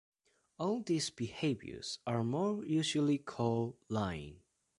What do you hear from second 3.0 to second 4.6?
called lying.